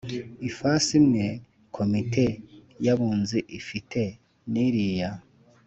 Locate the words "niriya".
4.51-5.11